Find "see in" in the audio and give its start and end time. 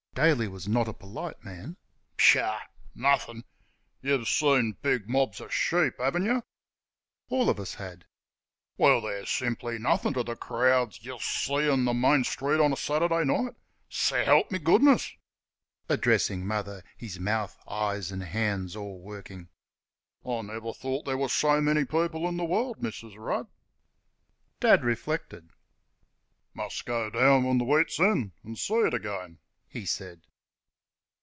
11.19-11.85